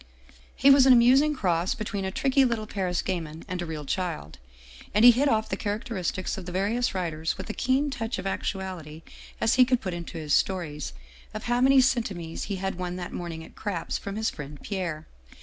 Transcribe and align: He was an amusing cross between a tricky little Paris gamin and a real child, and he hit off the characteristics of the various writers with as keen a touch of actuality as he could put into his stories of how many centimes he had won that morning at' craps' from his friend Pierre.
He 0.55 0.71
was 0.71 0.87
an 0.87 0.93
amusing 0.93 1.35
cross 1.35 1.75
between 1.75 2.05
a 2.05 2.11
tricky 2.11 2.43
little 2.43 2.65
Paris 2.65 3.03
gamin 3.03 3.43
and 3.47 3.61
a 3.61 3.67
real 3.67 3.85
child, 3.85 4.39
and 4.95 5.05
he 5.05 5.11
hit 5.11 5.29
off 5.29 5.47
the 5.47 5.55
characteristics 5.55 6.39
of 6.39 6.47
the 6.47 6.51
various 6.51 6.95
writers 6.95 7.37
with 7.37 7.47
as 7.51 7.55
keen 7.59 7.85
a 7.85 7.89
touch 7.91 8.17
of 8.17 8.25
actuality 8.25 9.03
as 9.39 9.53
he 9.61 9.63
could 9.63 9.79
put 9.79 9.93
into 9.93 10.17
his 10.17 10.33
stories 10.33 10.93
of 11.35 11.43
how 11.43 11.61
many 11.61 11.81
centimes 11.81 12.45
he 12.45 12.55
had 12.55 12.79
won 12.79 12.95
that 12.95 13.13
morning 13.13 13.43
at' 13.43 13.53
craps' 13.63 13.95
from 13.99 14.15
his 14.15 14.31
friend 14.31 14.59
Pierre. 14.63 15.05